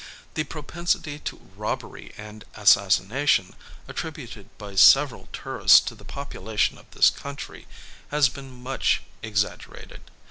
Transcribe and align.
The 0.33 0.45
propensity 0.45 1.19
to 1.19 1.39
robbery 1.55 2.11
and 2.17 2.43
assassination, 2.55 3.55
attributed 3.87 4.49
by 4.57 4.73
several 4.73 5.29
tourists 5.31 5.79
to 5.81 5.93
the 5.93 6.03
population 6.03 6.79
of 6.79 6.89
this 6.89 7.11
country, 7.11 7.67
has 8.09 8.27
been 8.27 8.51
much 8.63 9.03
exaggerated. 9.21 10.01